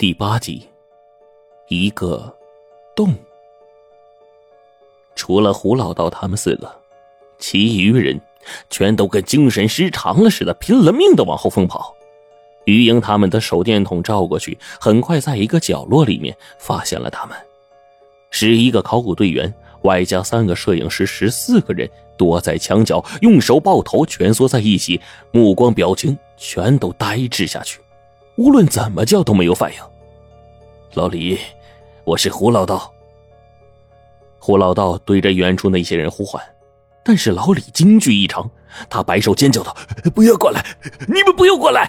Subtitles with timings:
[0.00, 0.66] 第八集，
[1.68, 2.34] 一个
[2.96, 3.14] 洞。
[5.14, 6.74] 除了胡老道他们四个，
[7.38, 8.18] 其余人
[8.70, 11.94] 全都跟精神失常了似的，拼了命的往后疯跑。
[12.64, 17.36] 于英他们的手电筒照过去，很快在一个角落里面发现了他们。
[18.30, 21.86] 十一个考古队员外加三个摄影师，十四个人
[22.16, 24.98] 躲在墙角，用手抱头，蜷缩在一起，
[25.30, 27.78] 目光表情全都呆滞下去。
[28.40, 29.78] 无论怎么叫都没有反应。
[30.94, 31.38] 老李，
[32.04, 32.90] 我是胡老道。
[34.38, 36.42] 胡老道对着远处那些人呼唤，
[37.04, 38.50] 但是老李惊惧异常，
[38.88, 39.76] 他摆手尖叫道
[40.14, 40.64] ：“不要过来！
[41.06, 41.86] 你们不要过来！”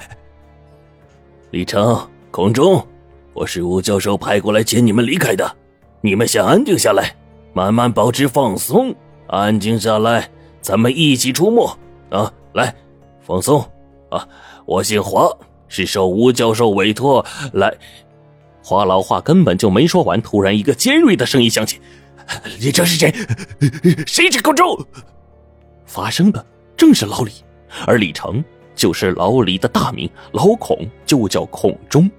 [1.51, 2.85] 李成、孔忠，
[3.31, 5.55] 我是吴教授派过来接你们离开的，
[6.01, 7.15] 你们先安静下来，
[7.53, 8.93] 慢慢保持放松，
[9.27, 11.65] 安静下来，咱们一起出没
[12.09, 12.33] 啊！
[12.51, 12.75] 来，
[13.21, 13.65] 放松
[14.09, 14.27] 啊！
[14.65, 15.31] 我姓华。
[15.71, 17.73] 是受吴教授委托来，
[18.61, 21.79] 华老话根本就没说完，突然一个尖锐的声音响起
[22.59, 23.09] ：“你这是谁？
[24.05, 24.77] 谁是孔忠？”
[25.87, 27.31] 发声的正是老李，
[27.87, 28.43] 而李成
[28.75, 32.11] 就是老李的大名，老孔就叫孔忠。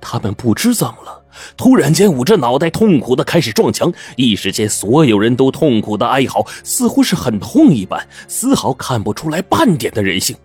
[0.00, 1.22] 他们不知怎么了，
[1.56, 3.92] 突然间捂着脑袋，痛苦的开始撞墙。
[4.16, 10.36] 一时间，所有人都痛苦的哀嚎，似乎是很痛一般，丝毫看不出来半点的人性，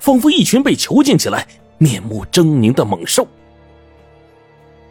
[0.00, 1.48] 仿佛一群被囚禁起来。
[1.78, 3.26] 面目狰狞的猛兽。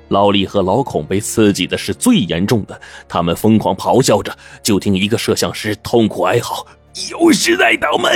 [0.10, 2.80] 老李和老孔被刺激的是最严重的，
[3.10, 4.36] 他们疯狂咆哮着。
[4.64, 6.66] 就听一个摄像师痛苦哀嚎
[7.12, 8.12] ：“又是那道门，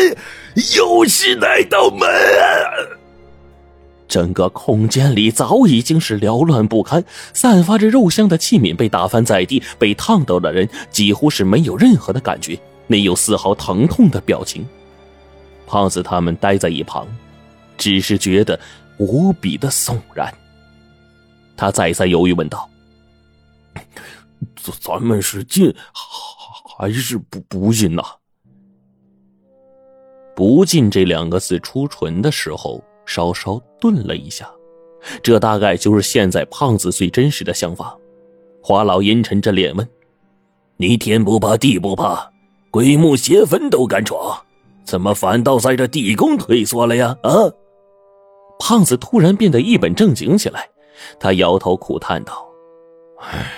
[0.78, 2.08] 又是那道门！”
[4.08, 14.66] 整个空间里早已经是缭乱不堪，散发着肉香的器皿被打翻在地，被烫到的人几乎是没有任何的感觉，没有丝毫疼痛的表情。
[15.68, 17.06] 胖子他们待在一旁。
[17.78, 18.60] 只是觉得
[18.98, 20.34] 无比的悚然。
[21.58, 22.68] 他再三犹豫，问道
[24.56, 28.02] ：“咱咱们是进还是不不进呐
[30.36, 34.50] ？”“不进”这两个字出唇的时候，稍稍顿了一下。
[35.22, 37.96] 这大概就是现在胖子最真实的想法。
[38.64, 39.88] 华老阴沉着脸问
[40.78, 42.32] ：“你天不怕地不怕，
[42.72, 44.40] 鬼墓邪坟都敢闯，
[44.84, 47.32] 怎么反倒在这地宫退缩了呀？”啊！
[48.64, 50.70] 胖子突然变得一本正经起来，
[51.20, 52.48] 他摇头苦叹道
[53.20, 53.52] ：“唉，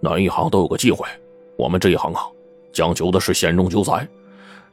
[0.00, 1.08] 哪一行都有个忌讳，
[1.56, 2.28] 我们这一行啊，
[2.70, 4.06] 讲究的是险中求财。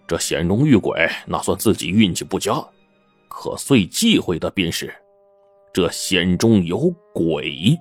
[0.06, 2.56] 这险中遇鬼，那算自己运气不佳；
[3.30, 4.94] 可最忌讳的便是，
[5.72, 7.80] 这险中有鬼。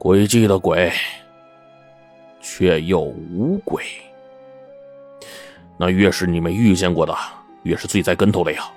[0.00, 0.92] 诡计的鬼，
[2.40, 3.84] 却又无鬼。
[5.78, 7.16] 那越是你们遇见过的，
[7.62, 8.68] 越是最栽跟头的呀。”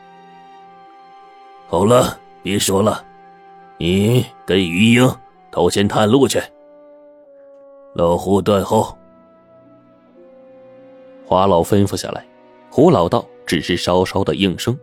[1.68, 3.03] 好了，别说了，
[3.80, 5.16] 你跟于英
[5.52, 6.40] 偷先探路去。
[7.96, 8.96] 老胡断后。
[11.26, 12.24] 华老吩咐下来，
[12.70, 14.78] 胡老道只是稍稍的应声，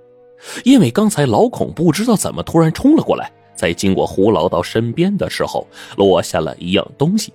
[0.65, 5.65] 因为刚才老孔不知道怎么突然冲了过来，在经过胡老道身边的时候，
[5.97, 7.33] 落下了一样东西，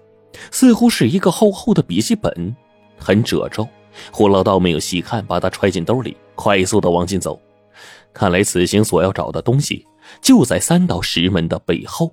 [0.52, 2.54] 似乎是一个厚厚的笔记本，
[3.00, 3.66] 很褶皱。
[4.12, 7.40] 胡老道没有细看，把它揣进兜里，快速的往进走。
[8.18, 9.86] 看来此行所要找的东西
[10.24, 12.12] 就在三道石门的背后。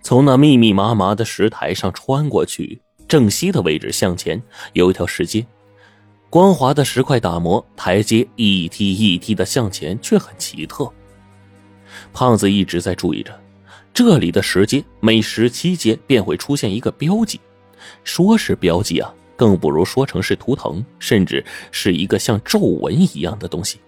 [0.00, 4.42] 从那密密麻麻的石台上穿过去，正西的位置向前
[4.72, 5.46] 有一条石阶，
[6.30, 10.90] 光滑的石块打磨，台阶一梯一梯的向前，却很奇特。
[12.14, 13.38] 胖子一直在注意着
[13.92, 17.38] 这里的石阶，每十七阶便会出现一个标记，
[18.02, 23.78] 说是标记啊，更不如说成是图腾，甚至是一个像皱纹一样的东西。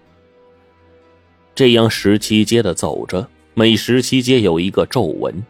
[1.56, 5.42] 这样十七阶的走着，每十七阶有一个皱纹。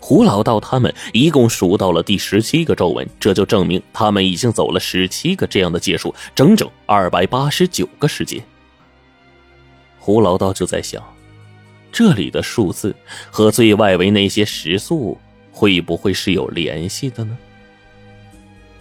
[0.00, 8.42] 胡老道他们一共数到了第十七个皱纹，这就证明他们已经走了十七个这样的阶数，整整二百八十九个时间。
[10.00, 11.00] 胡老道就在想，
[11.92, 12.92] 这里的数字
[13.30, 15.16] 和最外围那些石塑
[15.52, 17.38] 会不会是有联系的呢？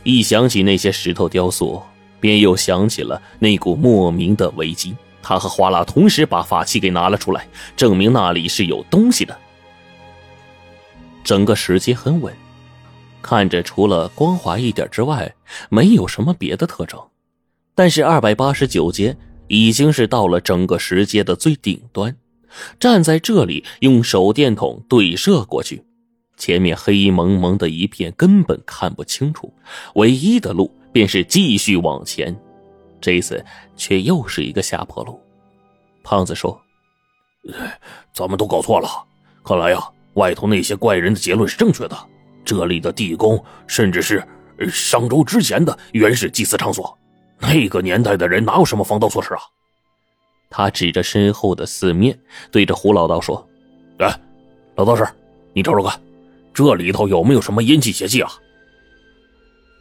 [0.02, 1.80] 一想起那些石头雕塑，
[2.20, 4.96] 便又想起了那股莫名的危机。
[5.28, 9.36] 他和花拉同时把法器给拿了出来，证明那里是有东西的。
[11.24, 12.32] 整个石阶很稳，
[13.24, 15.34] 看着除了光滑一点之外，
[15.70, 17.02] 没有什么别的特征。
[17.74, 19.18] 但是二百八十九阶
[19.48, 22.16] 已经是到了整个石阶的最顶端，
[22.80, 25.84] 站在这里用手电筒对射过去，
[26.38, 29.52] 前面黑蒙蒙的一片，根本看不清楚。
[29.96, 32.40] 唯一的路便是继续往前。
[33.06, 35.22] 这一次却又是一个下坡路，
[36.04, 36.60] 胖子说
[38.12, 38.90] ：“咱们都搞错了。
[39.44, 39.80] 看来呀，
[40.16, 41.96] 外头那些怪人的结论是正确的。
[42.44, 44.28] 这里的地宫，甚至是
[44.72, 46.98] 商周之前的原始祭祀场所。
[47.38, 49.42] 那个年代的人哪有什么防盗措施啊？
[50.50, 52.20] 他指着身后的四面，
[52.50, 53.48] 对着胡老道说
[54.02, 54.20] ：“哎，
[54.78, 55.08] 老道士，
[55.54, 56.02] 你瞅瞅看，
[56.56, 58.32] 这里头有没有什么阴气邪气啊？”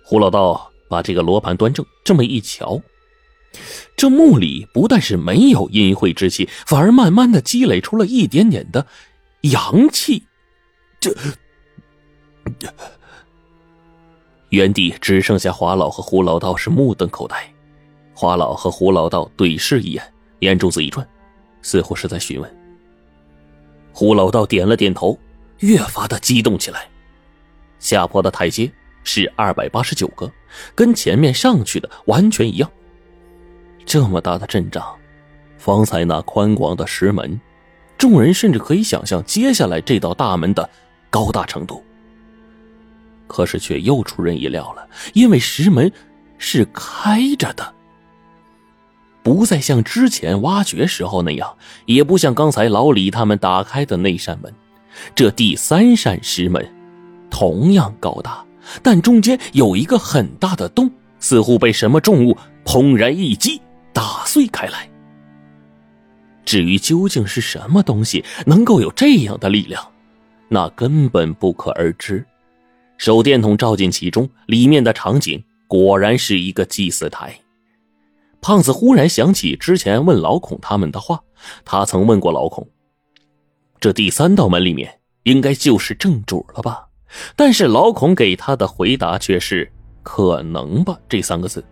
[0.05, 2.79] 胡老道把这个罗盘端正，这么一瞧，
[3.97, 8.87] 这墓里不但是没有阴晦之气，反而慢慢的积累出了一点点的
[9.43, 10.23] 阳气。
[11.01, 11.15] 这，
[14.51, 17.37] 原地只剩下华老和胡老道是目瞪口呆。
[18.15, 20.03] 华老和胡老道对视一眼。
[20.41, 21.09] 眼珠子一转，
[21.63, 22.57] 似乎是在询问。
[23.93, 25.19] 胡老道点了点头，
[25.61, 26.87] 越发的激动起来。
[27.79, 28.71] 下坡的台阶
[29.05, 30.31] 是二百八十九个，
[30.75, 32.71] 跟前面上去的完全一样。
[33.85, 34.85] 这么大的阵仗，
[35.59, 37.41] 方才那宽广的石门，
[37.99, 40.69] 众人甚至可以想象接下来这道大门的
[41.11, 41.83] 高大程度。
[43.27, 45.91] 可是却又出人意料了，因为石门
[46.39, 47.73] 是开着的。
[49.23, 54.53] 不再像之前挖掘时候那样，也不像刚才老李他们打开的那扇门。
[55.15, 56.65] 这第三扇石门
[57.31, 58.45] 同样高大，
[58.83, 62.37] 但中间有一个很大的洞，似乎被什么重物
[62.67, 63.59] 砰然一击
[63.95, 64.87] 打碎开来。
[66.45, 69.83] 至于究竟是什么东西能够有这样的力量，
[70.49, 72.23] 那根本不可而知。
[72.99, 77.35] 手电筒照进其中，里面的场景果然是一个祭祀台。
[78.41, 81.19] 胖子忽然想起之前问老孔他们的话，
[81.65, 82.69] 他曾问过老孔
[83.81, 86.87] ：“这第三道门里面应该就是正主了吧？”
[87.35, 89.71] 但是老孔给他的回答却是
[90.03, 91.65] “可能吧”这三个字。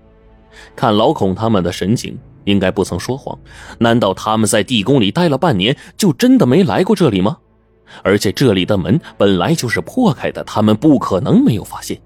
[0.75, 3.38] 看老孔他们的神情，应该不曾说谎。
[3.78, 7.38] 难道他们在地宫里待了半年，就真的没来过这里吗？
[8.02, 12.00] 而且这里的门本来就是破开的，他们不可能没有发现。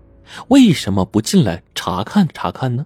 [0.49, 2.85] 为什么不进来查看查看呢？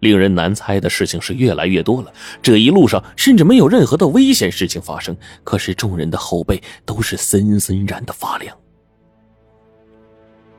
[0.00, 2.12] 令人难猜的事情是越来越多了。
[2.42, 8.54] 这一路上甚至没有任何的危险事情发生，可是众人的后背都是森森然的发凉。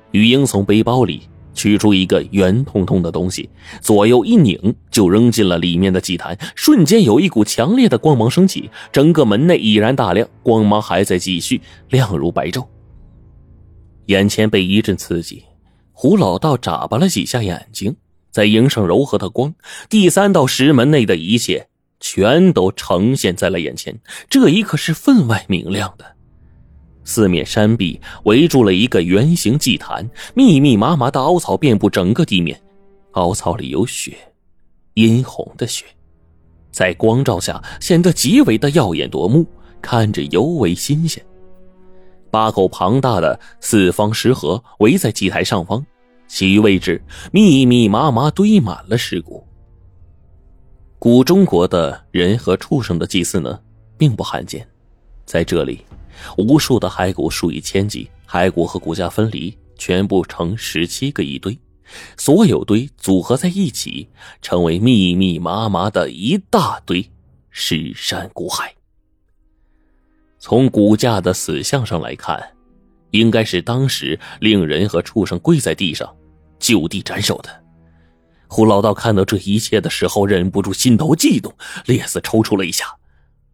[0.09, 3.49] 雨英从背包里取出一个圆通通的东西，
[3.81, 6.37] 左右一拧，就扔进了里面的祭坛。
[6.55, 11.59] 瞬间有一股强烈的光芒升起，整个门内已然大亮，光芒还在继续，
[11.89, 12.65] 亮如白昼。
[14.05, 15.43] 眼前被一阵刺激，
[15.91, 17.93] 胡老道眨巴了几下眼睛。
[18.29, 19.55] 在迎上柔和的光，
[19.89, 21.67] 第三道石门内的一切
[21.99, 23.99] 全都呈现在了眼前。
[24.29, 26.05] 这一刻是分外明亮的，
[27.07, 32.61] 四面山壁围住了一个圆形祭坛，密密麻麻的凹槽遍布整个地面，
[33.11, 34.17] 凹槽里有血，
[34.93, 35.85] 殷红的血，
[36.69, 39.47] 在光照下显得极为的耀眼夺目，
[39.81, 41.25] 看着尤为新鲜。
[42.29, 45.83] 八口庞大的四方石盒围在祭台上方。
[46.27, 47.01] 其余位置
[47.31, 49.47] 密密麻麻堆满了尸骨。
[50.99, 53.57] 古中国的人和畜生的祭祀呢，
[53.97, 54.67] 并不罕见，
[55.23, 55.85] 在这里，
[56.37, 61.57] 无数的骸骨数以千计，骸骨和骨架分离，全部成十七个一堆，
[62.17, 64.07] 所有堆组合在一起，
[64.41, 67.09] 成为密密麻麻的一大堆
[67.49, 68.69] 尸山骨骸。
[70.39, 72.51] 从骨架的死相上来看。
[73.11, 76.13] 应该是当时令人和畜生跪在地上，
[76.59, 77.63] 就地斩首的。
[78.49, 81.53] 胡老道看到这一切的时候，忍不住心头悸动，
[81.85, 82.85] 脸色抽搐了一下。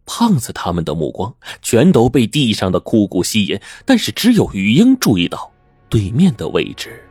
[0.06, 5.50] 胖子他们的目光全都被地上的枯骨吸引，但是只有玉英注意到
[5.88, 7.02] 对面的位置，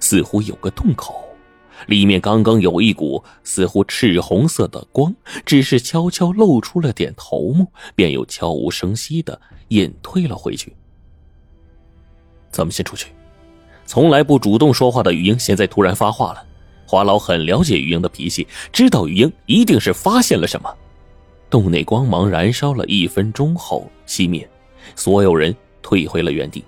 [0.00, 1.24] 似乎有个洞口，
[1.86, 10.74] 里面刚刚有一股似乎赤红色的光，只是悄悄露出了点头目，便又悄无声息的隐退了回去。
[12.50, 13.08] 咱们先出去。
[13.84, 16.44] 从来不主动说话的雨英现在突然发话了。
[16.86, 20.74] 华老很了解雨英的脾气，知道雨英一定是发现了什么。
[21.52, 24.48] 洞内光芒燃烧了一分钟后熄灭，
[24.96, 26.64] 所有人退回了原地。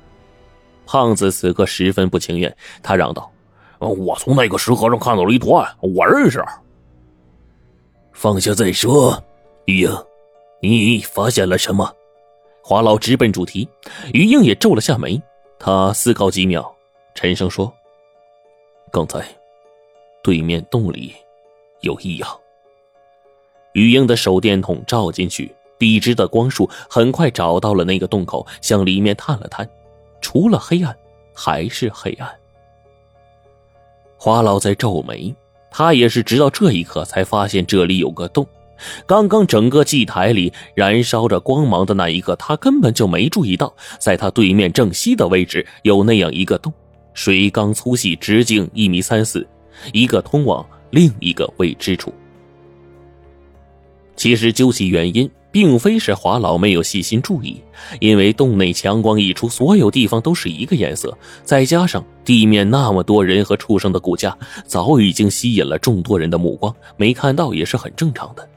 [0.85, 3.33] 胖子此刻十分不情愿，他嚷道
[3.81, 6.45] ：“我从那个石盒上看到了一图案，我认识。”
[8.13, 9.25] 放下再说。
[9.65, 9.91] 雨英，
[10.61, 11.91] 你发现了什么？
[12.63, 13.67] 华老直奔主题。
[14.13, 15.19] 雨英也皱了下眉。
[15.59, 16.71] 他思考几秒，
[17.15, 17.73] 沉声说
[18.93, 19.25] ：“刚才，
[20.23, 21.15] 对面洞里
[21.81, 22.29] 有异样。”
[23.75, 29.69] 雨英的手电筒照进去，笔直的光束很快找到了那个洞口，向里面探了探，
[30.21, 30.97] 除了黑暗，
[31.35, 32.29] 还是黑暗。
[34.17, 35.35] 华老在皱眉，
[35.71, 38.47] 他也是直到这一刻才发现这里有个洞，
[39.07, 46.73] 刚刚整个祭台里燃烧着光芒的那一刻，他根本就没注意到，在他对面正西的位置有那样一个洞，
[47.13, 49.47] 水缸粗细，直径一米三四，
[49.93, 52.15] 一个通往另一个未知处。
[54.17, 57.61] 其实究其原因，并非是华老没有细心注意，
[58.01, 68.49] 因为洞内强光一出，所有地方都是一个颜色，再加上地面那么多人和畜生的骨架，早已经吸引了众多人的目光，没看到也是很正常的。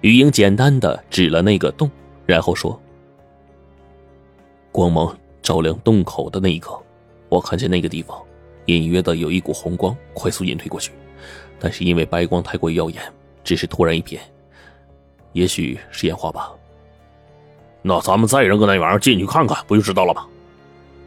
[0.00, 1.90] 雨英简单的指了那个洞，
[2.26, 2.80] 然后说
[4.70, 6.78] ：“光芒照亮洞口的那一刻，
[7.28, 8.16] 我看见那个地方
[8.66, 10.92] 隐约的有一股红光快速隐退过去，
[11.58, 13.02] 但是因为白光太过于耀眼，
[13.42, 14.18] 只是突然一瞥。”
[15.38, 16.50] 也许是烟花吧。
[17.80, 20.26] 那咱们再扔个那玩意儿进去看看，不就知道了吗？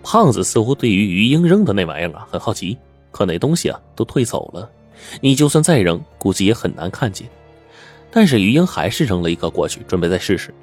[0.04, 2.78] 胖子似乎对于于英扔的那玩意儿啊很好奇，
[3.12, 4.68] 可那东西啊都退走了，
[5.20, 7.28] 你就算再扔，估计也很难看见。
[8.10, 10.54] 但是于英还是扔了一个过去，准备再试试。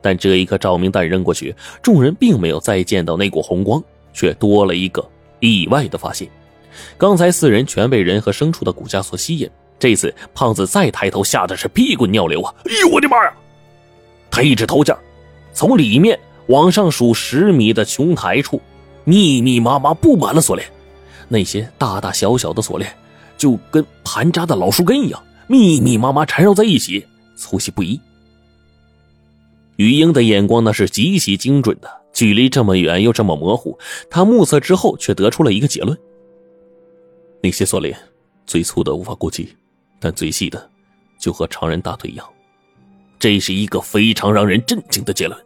[0.00, 5.04] 但这一颗照明弹扔过去，众人并没有再见到那股红光，却多了一个
[5.40, 6.28] 意外的发现：
[6.96, 9.50] 刚才四人全被人和牲畜的骨架所吸引。
[9.78, 12.54] 这次胖子再抬头，吓得是屁滚尿流啊！
[12.64, 13.34] 哎呦我的妈呀！
[14.30, 14.96] 他一指头尖，
[15.52, 16.18] 从里面
[16.48, 18.60] 往上数十米的琼台处，
[19.04, 20.66] 密密麻麻布满了锁链，
[21.28, 22.90] 那些大大小小的锁链
[23.36, 27.06] 就跟盘扎的老树根一样，密密麻麻缠绕在一起，
[27.36, 28.00] 粗细不一。
[29.76, 33.78] 于英的眼光那是极其精准的，距离这么远又这么模糊，
[34.08, 35.96] 他目测之后却得出了一个结论：
[37.42, 37.94] 那些锁链
[38.46, 39.54] 最粗的无法估计。
[40.00, 40.70] 但最细的，
[41.18, 42.26] 就和常人大腿一样，
[43.18, 45.38] 这是一个非常让人震惊的结论。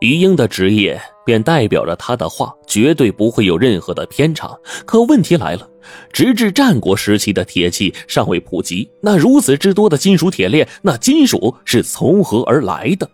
[0.00, 4.56] 于英的职业便代表着他的话绝对不会有任何的偏差。
[4.86, 5.68] 可问题来了，
[6.12, 13.10] 直至战国时期的铁器尚未普及，那如此之多的金属铁链，那金属是从何而来的？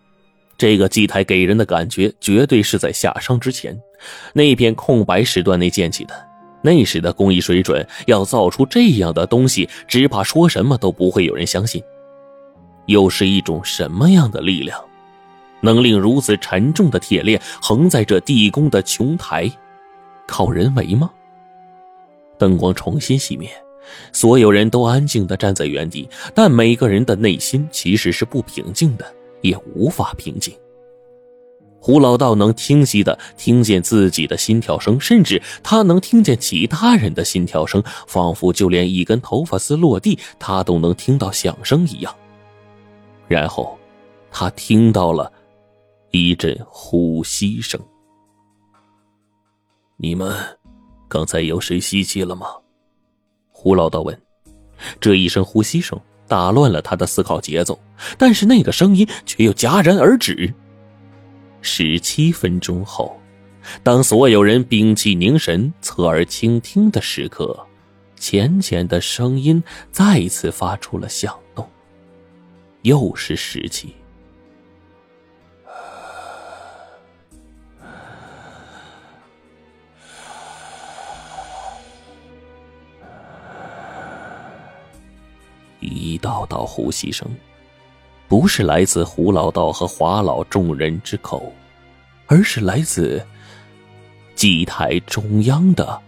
[0.59, 3.75] 这个祭台给人的感觉，绝对是在夏商之前
[4.35, 6.15] 那片空白时段内建起的。
[6.65, 11.83] 那时的工艺水准，要造出这样的东西，只怕说什么都不会有人相信。
[12.87, 14.83] 又是一种什么样的力量，
[15.61, 19.51] 能令如此沉重的铁链横在这地宫的琼台？
[20.27, 21.11] 靠人为吗？
[22.39, 23.51] 灯光重新熄灭，
[24.11, 29.05] 所有人都安静的站在原地，但每个人的内心其实是不平静的，
[29.43, 30.55] 也无法平静。
[31.85, 42.17] 胡老道能清晰的听见自己的心跳声，甚至他能听见其他人的心跳声，仿佛就连一根头发丝落地，他都能听到响声一样。
[43.29, 43.79] 然后，
[44.31, 45.31] 他听到了
[46.11, 47.79] 一阵呼吸声。
[49.99, 50.35] 你们
[51.07, 52.47] 刚才有谁吸气了吗？
[53.53, 54.19] 胡老道问。
[54.99, 57.79] 这一声呼吸声打乱了他的思考节奏，
[58.17, 60.51] 但是那个声音却又戛然而止。
[61.67, 63.19] 十七分钟后，
[63.83, 67.67] 当所有人屏气凝神、侧耳倾听的时刻，
[68.17, 71.67] 浅浅的声音再次发出了响动。
[72.83, 73.95] 又是十七。
[85.81, 87.27] 一道道呼吸声。
[88.37, 91.53] 不是来自胡老道和华老众人之口，
[92.27, 93.25] 而是来自
[94.35, 96.03] 祭台中央的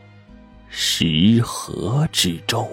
[0.69, 2.69] 石河之中。